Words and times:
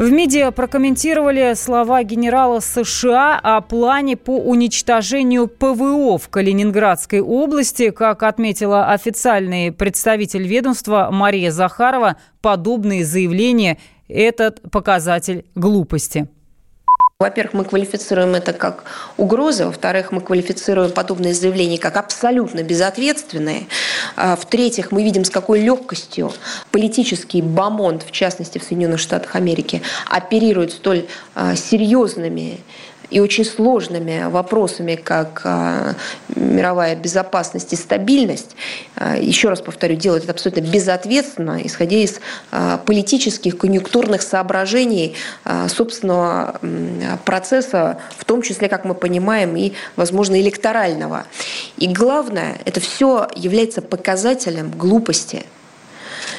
В 0.00 0.10
МИДе 0.10 0.50
прокомментировали 0.50 1.52
слова 1.54 2.02
генерала 2.04 2.60
США 2.60 3.38
о 3.38 3.60
плане 3.60 4.16
по 4.16 4.38
уничтожению 4.38 5.46
ПВО 5.46 6.16
в 6.16 6.30
Калининградской 6.30 7.20
области. 7.20 7.90
Как 7.90 8.22
отметила 8.22 8.92
официальный 8.92 9.72
представитель 9.72 10.46
ведомства 10.46 11.10
Мария 11.12 11.50
Захарова, 11.50 12.16
подобные 12.40 13.04
заявления– 13.04 13.76
этот 14.08 14.62
показатель 14.70 15.44
глупости. 15.54 16.28
Во-первых, 17.20 17.52
мы 17.52 17.64
квалифицируем 17.66 18.34
это 18.34 18.54
как 18.54 18.84
угрозы, 19.18 19.66
во-вторых, 19.66 20.10
мы 20.10 20.22
квалифицируем 20.22 20.92
подобные 20.92 21.34
заявления 21.34 21.76
как 21.76 21.98
абсолютно 21.98 22.62
безответственные. 22.62 23.66
А, 24.16 24.36
в-третьих, 24.36 24.92
мы 24.92 25.02
видим, 25.02 25.24
с 25.24 25.30
какой 25.30 25.60
легкостью 25.60 26.32
политический 26.70 27.42
бомонд, 27.42 28.02
в 28.02 28.10
частности 28.10 28.58
в 28.58 28.62
Соединенных 28.62 29.00
Штатах 29.00 29.34
Америки, 29.36 29.82
оперирует 30.06 30.72
столь 30.72 31.06
а, 31.34 31.56
серьезными 31.56 32.60
и 33.10 33.18
очень 33.20 33.44
сложными 33.44 34.28
вопросами, 34.30 34.94
как 34.94 35.42
а, 35.44 35.94
мировая 36.34 36.94
безопасность 36.94 37.72
и 37.72 37.76
стабильность, 37.76 38.54
а, 38.96 39.16
еще 39.16 39.48
раз 39.48 39.60
повторю, 39.60 39.96
делать 39.96 40.22
это 40.22 40.32
абсолютно 40.32 40.60
безответственно, 40.60 41.60
исходя 41.64 41.96
из 41.96 42.20
а, 42.50 42.78
политических, 42.78 43.58
конъюнктурных 43.58 44.22
соображений 44.22 45.14
собственного 45.68 46.60
процесса, 47.24 47.98
в 48.16 48.24
том 48.24 48.42
числе, 48.42 48.68
как 48.68 48.84
мы 48.84 48.94
понимаем, 48.94 49.56
и, 49.56 49.72
возможно, 49.96 50.40
электорального. 50.40 51.24
И 51.76 51.88
главное, 51.88 52.58
это 52.64 52.80
все 52.80 53.28
является 53.34 53.82
показателем 53.82 54.70
глупости. 54.70 55.44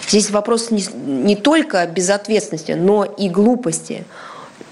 Здесь 0.07 0.29
вопрос 0.29 0.71
не, 0.71 0.83
не 0.95 1.35
только 1.35 1.85
безответственности, 1.87 2.73
но 2.73 3.03
и 3.03 3.29
глупости. 3.29 4.05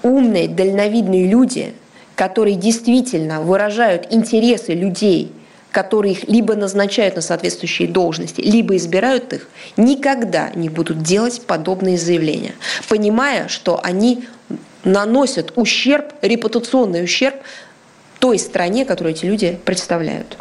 Умные, 0.02 0.48
дальновидные 0.48 1.26
люди– 1.26 1.74
которые 2.20 2.54
действительно 2.54 3.40
выражают 3.40 4.08
интересы 4.10 4.74
людей, 4.74 5.32
которые 5.70 6.12
их 6.12 6.28
либо 6.28 6.54
назначают 6.54 7.16
на 7.16 7.22
соответствующие 7.22 7.88
должности, 7.88 8.42
либо 8.42 8.76
избирают 8.76 9.32
их, 9.32 9.48
никогда 9.78 10.50
не 10.54 10.68
будут 10.68 11.02
делать 11.02 11.40
подобные 11.46 11.96
заявления, 11.96 12.52
понимая, 12.90 13.48
что 13.48 13.80
они 13.82 14.24
наносят 14.84 15.54
ущерб, 15.56 16.12
репутационный 16.20 17.02
ущерб 17.02 17.36
той 18.18 18.38
стране, 18.38 18.84
которую 18.84 19.14
эти 19.14 19.24
люди 19.24 19.58
представляют. 19.64 20.36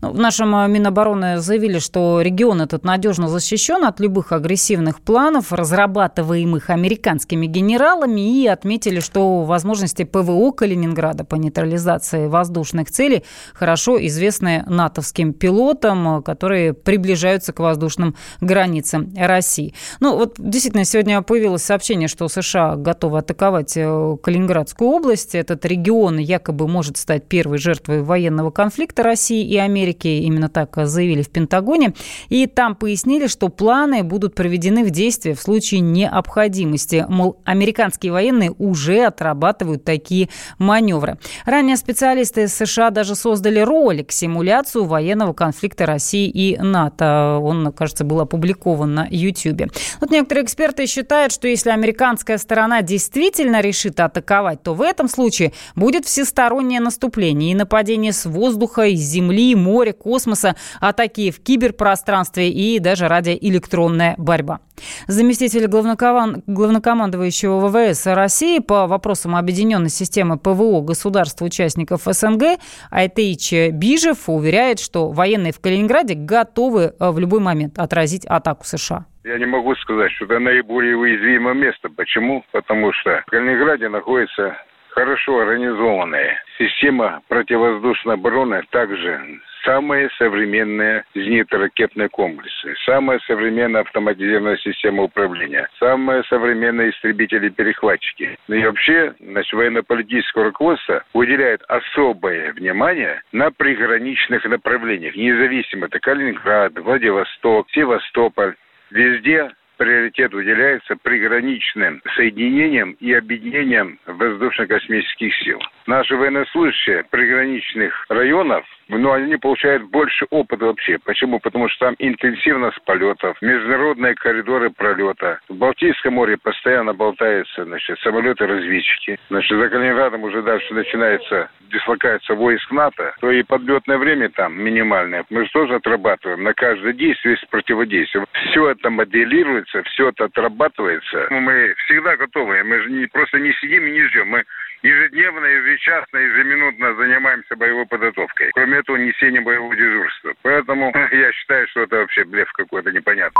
Ну, 0.00 0.10
в 0.10 0.18
нашем 0.18 0.54
э, 0.54 0.68
Минобороны 0.68 1.38
заявили, 1.38 1.78
что 1.78 2.20
регион 2.20 2.62
этот 2.62 2.84
надежно 2.84 3.28
защищен 3.28 3.84
от 3.84 4.00
любых 4.00 4.32
агрессивных 4.32 5.00
планов, 5.00 5.52
разрабатываемых 5.52 6.70
американскими 6.70 7.46
генералами, 7.46 8.42
и 8.42 8.46
отметили, 8.46 9.00
что 9.00 9.42
возможности 9.42 10.04
ПВО 10.04 10.52
Калининграда 10.52 11.24
по 11.24 11.36
нейтрализации 11.36 12.26
воздушных 12.26 12.90
целей 12.90 13.24
хорошо 13.54 14.04
известны 14.06 14.64
натовским 14.66 15.32
пилотам, 15.32 16.22
которые 16.22 16.72
приближаются 16.72 17.52
к 17.52 17.60
воздушным 17.60 18.16
границам 18.40 19.12
России. 19.16 19.74
Ну, 20.00 20.16
вот 20.16 20.36
действительно, 20.38 20.84
сегодня 20.84 21.22
появилось 21.22 21.62
сообщение, 21.62 22.08
что 22.08 22.28
США 22.28 22.76
готовы 22.76 23.18
атаковать 23.18 23.76
э, 23.76 24.16
Калининградскую 24.22 24.90
область. 24.90 25.34
Этот 25.34 25.64
регион 25.64 26.18
якобы 26.18 26.68
может 26.68 26.96
стать 26.96 27.24
первой 27.26 27.58
жертвой 27.58 28.02
военного 28.02 28.50
конфликта 28.50 29.02
России 29.02 29.46
и 29.46 29.56
Америки. 29.56 29.71
Америки, 29.72 30.08
именно 30.08 30.48
так 30.48 30.76
заявили 30.86 31.22
в 31.22 31.30
Пентагоне. 31.30 31.94
И 32.28 32.46
там 32.46 32.74
пояснили, 32.74 33.26
что 33.26 33.48
планы 33.48 34.02
будут 34.02 34.34
проведены 34.34 34.84
в 34.84 34.90
действие 34.90 35.34
в 35.34 35.40
случае 35.40 35.80
необходимости. 35.80 37.06
Мол, 37.08 37.38
американские 37.44 38.12
военные 38.12 38.52
уже 38.58 39.04
отрабатывают 39.04 39.84
такие 39.84 40.28
маневры. 40.58 41.18
Ранее 41.46 41.76
специалисты 41.76 42.48
США 42.48 42.90
даже 42.90 43.14
создали 43.14 43.60
ролик, 43.60 44.12
симуляцию 44.12 44.84
военного 44.84 45.32
конфликта 45.32 45.86
России 45.86 46.28
и 46.28 46.58
НАТО. 46.58 47.38
Он, 47.42 47.72
кажется, 47.72 48.04
был 48.04 48.20
опубликован 48.20 48.94
на 48.94 49.08
YouTube. 49.10 49.72
Вот 50.00 50.10
некоторые 50.10 50.44
эксперты 50.44 50.86
считают, 50.86 51.32
что 51.32 51.48
если 51.48 51.70
американская 51.70 52.36
сторона 52.36 52.82
действительно 52.82 53.62
решит 53.62 53.98
атаковать, 54.00 54.62
то 54.62 54.74
в 54.74 54.82
этом 54.82 55.08
случае 55.08 55.52
будет 55.74 56.04
всестороннее 56.04 56.80
наступление 56.80 57.52
и 57.52 57.54
нападение 57.54 58.12
с 58.12 58.26
воздуха, 58.26 58.82
из 58.82 59.00
земли, 59.00 59.54
моря, 59.62 59.92
космоса, 59.92 60.56
атаки 60.80 61.30
в 61.30 61.42
киберпространстве 61.42 62.50
и 62.50 62.78
даже 62.78 63.08
радиоэлектронная 63.08 64.14
борьба. 64.18 64.60
Заместитель 65.06 65.66
главнокомандующего 65.66 67.60
ВВС 67.68 68.06
России 68.06 68.58
по 68.58 68.86
вопросам 68.86 69.36
объединенной 69.36 69.90
системы 69.90 70.38
ПВО 70.38 70.80
государств-участников 70.80 72.02
СНГ 72.04 72.58
Айтеич 72.90 73.72
Бижев 73.72 74.28
уверяет, 74.28 74.80
что 74.80 75.10
военные 75.10 75.52
в 75.52 75.60
Калининграде 75.60 76.14
готовы 76.14 76.94
э, 76.98 77.10
в 77.10 77.18
любой 77.18 77.40
момент 77.40 77.78
отразить 77.78 78.26
атаку 78.26 78.64
США. 78.64 79.06
Я 79.24 79.38
не 79.38 79.46
могу 79.46 79.74
сказать, 79.76 80.10
что 80.12 80.24
это 80.24 80.40
наиболее 80.40 80.96
уязвимое 80.96 81.54
место. 81.54 81.88
Почему? 81.88 82.44
Потому 82.50 82.92
что 82.92 83.22
в 83.26 83.30
Калининграде 83.30 83.88
находится 83.88 84.56
хорошо 84.90 85.40
организованная 85.40 86.40
система 86.58 87.22
противовоздушной 87.28 88.14
обороны, 88.14 88.62
также 88.70 89.20
самые 89.64 90.10
современные 90.18 91.04
зенитно-ракетные 91.14 92.08
комплексы, 92.08 92.74
самая 92.84 93.18
современная 93.26 93.82
автоматизированная 93.82 94.56
система 94.58 95.04
управления, 95.04 95.68
самые 95.78 96.22
современные 96.24 96.90
истребители-перехватчики. 96.90 98.38
Ну 98.48 98.54
и 98.56 98.64
вообще, 98.64 99.14
наше 99.20 99.56
военно-политическое 99.56 100.44
руководство 100.44 101.04
уделяет 101.12 101.62
особое 101.68 102.52
внимание 102.52 103.22
на 103.32 103.50
приграничных 103.50 104.44
направлениях, 104.44 105.16
независимо 105.16 105.86
это 105.86 106.00
Калининград, 106.00 106.78
Владивосток, 106.78 107.68
Севастополь. 107.70 108.54
Везде 108.90 109.50
приоритет 109.82 110.32
уделяется 110.32 110.94
приграничным 110.94 112.02
соединениям 112.14 112.92
и 113.00 113.12
объединениям 113.12 113.98
воздушно-космических 114.06 115.34
сил. 115.42 115.60
Наши 115.86 116.16
военнослужащие 116.16 117.04
приграничных 117.10 118.06
районов 118.08 118.64
но 118.98 119.12
они 119.12 119.36
получают 119.36 119.84
больше 119.84 120.26
опыта 120.30 120.66
вообще. 120.66 120.98
Почему? 121.04 121.40
Потому 121.40 121.68
что 121.68 121.86
там 121.86 121.96
интенсивность 121.98 122.80
полетов, 122.84 123.40
международные 123.40 124.14
коридоры 124.14 124.70
пролета. 124.70 125.40
В 125.48 125.54
Балтийском 125.54 126.14
море 126.14 126.36
постоянно 126.36 126.92
болтаются 126.92 127.64
значит, 127.64 127.98
самолеты-разведчики. 128.00 129.18
Значит, 129.28 129.58
за 129.58 129.68
Калининградом 129.68 130.24
уже 130.24 130.42
дальше 130.42 130.74
начинается 130.74 131.50
дислокация 131.72 132.36
войск 132.36 132.70
НАТО, 132.70 133.14
то 133.20 133.30
и 133.30 133.42
подлетное 133.42 133.98
время 133.98 134.28
там 134.28 134.60
минимальное. 134.60 135.24
Мы 135.30 135.44
же 135.44 135.50
тоже 135.52 135.76
отрабатываем 135.76 136.42
на 136.42 136.52
каждое 136.52 136.92
действие 136.92 137.32
есть 137.32 137.48
противодействие. 137.48 138.26
Все 138.50 138.68
это 138.68 138.90
моделируется, 138.90 139.82
все 139.84 140.08
это 140.08 140.24
отрабатывается. 140.24 141.28
Мы 141.30 141.74
всегда 141.84 142.16
готовы. 142.16 142.62
Мы 142.64 142.82
же 142.82 142.90
не, 142.90 143.06
просто 143.06 143.38
не 143.38 143.52
сидим 143.54 143.86
и 143.86 143.92
не 143.92 144.02
ждем. 144.08 144.28
Мы 144.28 144.44
ежедневно, 144.82 145.46
ежечасно, 145.72 146.18
ежеминутно 146.18 146.94
занимаемся 146.94 147.56
боевой 147.56 147.86
подготовкой. 147.86 148.50
Кроме 148.54 148.78
этого, 148.78 148.96
несения 148.96 149.40
боевого 149.40 149.74
дежурства. 149.74 150.32
Поэтому 150.42 150.92
я 151.12 151.32
считаю, 151.32 151.66
что 151.68 151.80
это 151.80 151.96
вообще 151.96 152.24
блеф 152.24 152.52
какой-то 152.52 152.90
непонятный. 152.92 153.36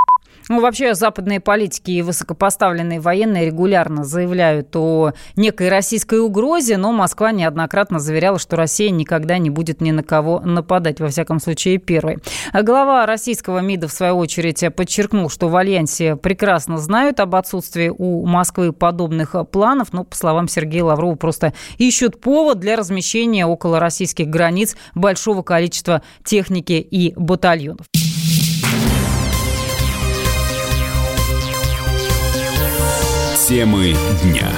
Ну, 0.48 0.60
вообще, 0.60 0.94
западные 0.94 1.40
политики 1.40 1.90
и 1.90 2.02
высокопоставленные 2.02 3.00
военные 3.00 3.46
регулярно 3.46 4.04
заявляют 4.04 4.74
о 4.74 5.12
некой 5.36 5.68
российской 5.68 6.18
угрозе, 6.18 6.76
но 6.76 6.92
Москва 6.92 7.32
неоднократно 7.32 7.98
заверяла, 7.98 8.38
что 8.38 8.56
Россия 8.56 8.90
никогда 8.90 9.38
не 9.38 9.50
будет 9.50 9.80
ни 9.80 9.90
на 9.90 10.02
кого 10.02 10.40
нападать, 10.40 11.00
во 11.00 11.08
всяком 11.08 11.38
случае, 11.38 11.78
первой. 11.78 12.18
Глава 12.52 13.06
российского 13.06 13.60
МИДа, 13.60 13.88
в 13.88 13.92
свою 13.92 14.16
очередь, 14.16 14.64
подчеркнул, 14.74 15.30
что 15.30 15.48
в 15.48 15.56
Альянсе 15.56 16.16
прекрасно 16.16 16.78
знают 16.78 17.20
об 17.20 17.34
отсутствии 17.34 17.92
у 17.96 18.26
Москвы 18.26 18.72
подобных 18.72 19.34
планов, 19.50 19.92
но, 19.92 20.04
по 20.04 20.16
словам 20.16 20.48
Сергея 20.48 20.84
Лаврова, 20.84 21.14
просто 21.14 21.52
ищут 21.78 22.20
повод 22.22 22.60
для 22.60 22.76
размещения 22.76 23.44
около 23.44 23.80
российских 23.80 24.28
границ 24.28 24.76
большого 24.94 25.42
количества 25.42 26.02
техники 26.24 26.74
и 26.74 27.12
батальонов. 27.16 27.86
Темы 33.48 33.94
дня. 34.22 34.48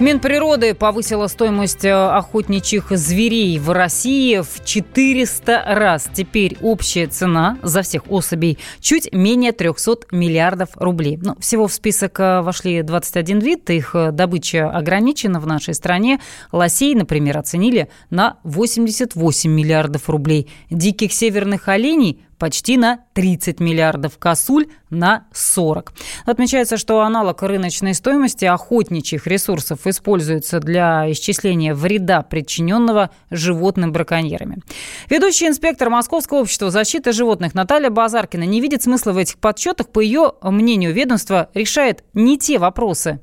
Минприроды 0.00 0.72
повысила 0.72 1.26
стоимость 1.26 1.84
э, 1.84 1.92
охотничьих 1.92 2.88
зверей 2.96 3.58
в 3.58 3.68
России 3.70 4.40
в 4.40 4.64
400 4.64 5.62
раз. 5.66 6.08
Теперь 6.14 6.56
общая 6.62 7.06
цена 7.06 7.58
за 7.62 7.82
всех 7.82 8.10
особей 8.10 8.56
чуть 8.80 9.12
менее 9.12 9.52
300 9.52 10.06
миллиардов 10.10 10.70
рублей. 10.76 11.18
Ну, 11.20 11.36
всего 11.38 11.66
в 11.66 11.74
список 11.74 12.18
э, 12.18 12.40
вошли 12.40 12.80
21 12.80 13.40
вид, 13.40 13.68
их 13.68 13.94
э, 13.94 14.10
добыча 14.10 14.70
ограничена 14.70 15.38
в 15.38 15.46
нашей 15.46 15.74
стране. 15.74 16.18
Лосей, 16.50 16.94
например, 16.94 17.36
оценили 17.36 17.90
на 18.08 18.38
88 18.44 19.50
миллиардов 19.50 20.08
рублей. 20.08 20.48
Диких 20.70 21.12
северных 21.12 21.68
оленей 21.68 22.22
почти 22.40 22.76
на 22.76 23.00
30 23.12 23.60
миллиардов, 23.60 24.18
косуль 24.18 24.66
на 24.88 25.26
40. 25.32 25.92
Отмечается, 26.24 26.78
что 26.78 27.02
аналог 27.02 27.42
рыночной 27.42 27.94
стоимости 27.94 28.46
охотничьих 28.46 29.26
ресурсов 29.28 29.86
используется 29.86 30.58
для 30.58 31.08
исчисления 31.12 31.74
вреда, 31.74 32.22
причиненного 32.22 33.10
животным 33.30 33.92
браконьерами. 33.92 34.62
Ведущий 35.08 35.46
инспектор 35.46 35.90
Московского 35.90 36.38
общества 36.38 36.70
защиты 36.70 37.12
животных 37.12 37.54
Наталья 37.54 37.90
Базаркина 37.90 38.44
не 38.44 38.60
видит 38.60 38.82
смысла 38.82 39.12
в 39.12 39.18
этих 39.18 39.36
подсчетах. 39.38 39.90
По 39.90 40.00
ее 40.00 40.32
мнению, 40.42 40.94
ведомство 40.94 41.50
решает 41.54 42.02
не 42.14 42.38
те 42.38 42.58
вопросы, 42.58 43.20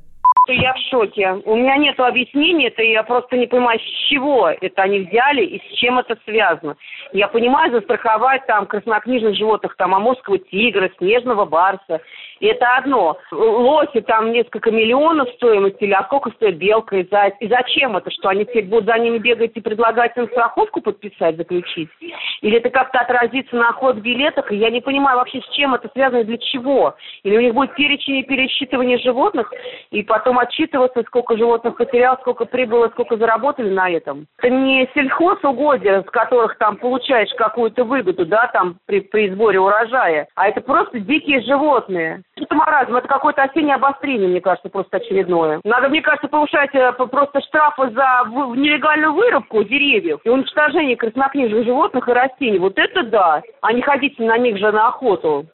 я 0.54 0.74
в 0.74 0.78
шоке. 0.90 1.42
У 1.46 1.56
меня 1.56 1.78
нет 1.78 2.00
объяснений, 2.00 2.68
это 2.68 2.82
я 2.84 3.04
просто 3.04 3.38
не 3.38 3.48
понимаю, 3.48 3.80
с 3.80 4.10
чего 4.10 4.50
это 4.50 4.82
они 4.82 5.00
взяли 5.00 5.44
и 5.44 5.60
с 5.60 5.78
чем 5.78 6.00
это 6.00 6.18
связано. 6.26 6.76
Я 7.14 7.28
понимаю, 7.28 7.72
застраховать 7.72 8.46
там 8.48 8.66
краснокнижных 8.66 9.36
животных, 9.36 9.76
там 9.78 9.96
амурского 9.96 10.38
тигра, 10.38 10.90
снежного 10.98 11.46
барса. 11.46 12.02
Это 12.40 12.78
одно. 12.78 13.18
Лоси 13.32 14.02
там 14.02 14.32
несколько 14.32 14.70
миллионов 14.72 15.30
стоимости, 15.36 15.84
или 15.84 15.94
а 15.94 16.04
сколько 16.04 16.30
стоит 16.32 16.58
белка 16.58 16.98
и 16.98 17.08
заяц? 17.10 17.34
И 17.40 17.48
зачем 17.48 17.98
это? 17.98 18.12
Что 18.12 18.30
они 18.30 18.46
теперь 18.46 18.66
будут 18.66 18.86
за 18.86 18.98
ними 19.00 19.18
бегать 19.18 19.52
и 19.56 19.62
предлагать 19.62 20.16
им 20.18 20.28
страховку 20.28 20.82
подписать, 20.82 21.38
заключить? 21.38 21.90
Или 22.42 22.58
это 22.58 22.70
как-то 22.70 23.00
отразится 23.00 23.56
на 23.56 23.72
в 23.72 24.02
билетах? 24.02 24.52
И 24.52 24.58
я 24.58 24.70
не 24.70 24.82
понимаю 24.82 25.18
вообще, 25.18 25.42
с 25.42 25.56
чем 25.56 25.74
это 25.74 25.90
связано 25.94 26.22
и 26.22 26.26
для 26.26 26.38
чего? 26.38 26.96
Или 27.24 27.38
у 27.38 27.42
них 27.42 27.54
будет 27.54 27.74
перечень 27.76 28.18
и 28.18 28.24
пересчитывание 28.24 28.98
животных, 28.98 29.52
и 29.92 30.04
потом 30.04 30.37
отчитываться, 30.40 31.04
сколько 31.04 31.38
животных 31.38 31.78
потерял, 31.78 32.18
сколько 32.22 32.46
прибыло, 32.46 32.90
сколько 32.90 33.18
заработали 33.18 33.70
на 33.70 33.90
этом? 33.90 34.28
Это 34.38 34.50
не 34.50 34.90
сельхозугодия, 34.94 36.02
с 36.02 36.10
которых 36.10 36.58
там 36.58 36.78
получаешь 36.78 37.34
какую-то 37.38 37.84
выгоду, 37.84 38.26
да, 38.26 38.50
там 38.54 38.78
при, 38.86 39.02
при 39.02 39.30
сборе 39.30 39.60
урожая, 39.60 40.28
а 40.36 40.48
это 40.48 40.62
просто 40.62 41.00
дикие 41.00 41.42
животные. 41.42 42.22
Это 42.36 42.56
маразм, 42.56 42.96
это 42.96 43.08
какое-то 43.08 43.44
осеннее 43.44 43.76
обострение, 43.76 44.28
мне 44.28 44.42
кажется, 44.42 44.70
просто 44.70 44.98
очередное. 44.98 45.60
Надо, 45.64 45.90
мне 45.90 46.02
кажется, 46.02 46.28
повышать 46.28 46.74
э, 46.74 46.92
просто 46.94 47.42
штрафы 47.42 47.90
за 47.92 48.26
нелегальную 48.56 49.14
вырубку 49.14 49.64
деревьев 49.64 50.20
и 50.24 50.30
уничтожение 50.30 50.96
краснокнижных 50.96 51.66
животных 51.66 52.08
и 52.08 52.14
растений. 52.14 52.60
Вот 52.60 52.78
это 52.78 53.04
да, 53.04 53.42
а 53.62 53.74
не 53.74 53.82
ходить 53.82 54.20
на 54.20 54.38
них 54.38 54.58
же 54.58 54.72
на 54.72 54.88
охоту. 54.90 55.46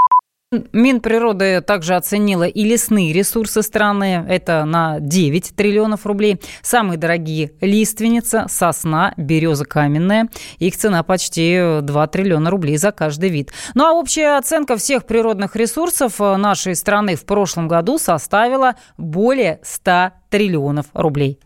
Минприроды 0.72 1.62
также 1.62 1.96
оценила 1.96 2.44
и 2.44 2.64
лесные 2.64 3.14
ресурсы 3.14 3.62
страны. 3.62 4.26
Это 4.28 4.66
на 4.66 5.00
9 5.00 5.56
триллионов 5.56 6.06
рублей. 6.06 6.40
Самые 6.62 6.98
дорогие– 6.98 7.52
лиственница, 7.62 8.46
сосна, 8.48 9.14
береза 9.18 9.66
каменная. 9.66 10.30
Их 10.60 10.76
цена 10.78 11.04
почти 11.04 11.80
2 11.82 12.08
триллиона 12.08 12.50
рублей 12.50 12.78
за 12.78 12.92
каждый 12.92 13.30
вид. 13.30 13.52
Ну 13.74 13.86
а 13.86 13.94
общая 13.94 14.38
оценка 14.38 14.78
всех 14.78 15.06
природных 15.06 15.56
ресурсов 15.56 16.20
нашей 16.20 16.76
страны 16.76 17.16
в 17.16 17.26
прошлом 17.26 17.68
году 17.68 17.98
составила 17.98 18.76
более 18.98 19.60
100 19.64 20.12
триллионов 20.30 20.88
рублей. 20.94 21.40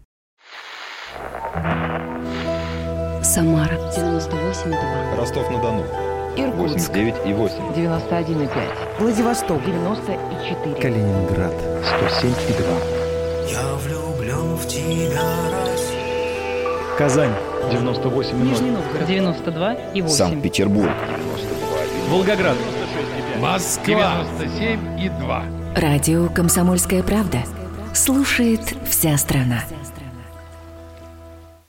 Самара 3.23 3.75
98,2. 3.95 5.17
Ростов-на-Дону 5.17 6.06
Иркутск. 6.37 6.89
89 6.89 7.15
и 7.25 7.33
8. 7.33 7.73
91 7.75 8.41
и 8.41 8.47
5. 8.47 8.55
Владивосток. 8.99 9.63
94. 9.65 10.75
Калининград 10.81 11.53
107 12.09 12.31
и 12.49 12.53
2. 12.53 12.67
Я 13.49 13.75
влюблен 13.75 14.55
в 14.55 14.67
тебя, 14.67 15.21
Россия. 15.51 16.97
Казань 16.97 17.33
98 17.71 18.29
и 18.29 18.33
0. 18.39 18.47
Нижний 18.47 18.71
Новгород 18.71 19.07
92 19.07 19.73
и 19.93 20.01
8. 20.01 20.15
Санкт-Петербург. 20.15 20.91
Волгоград. 22.09 22.57
Москва. 23.39 24.25
97 24.39 24.99
и 24.99 25.09
2. 25.09 25.43
Радио 25.75 26.27
«Комсомольская 26.29 27.03
правда». 27.03 27.39
Слушает 27.93 28.61
вся 28.89 29.17
страна. 29.17 29.63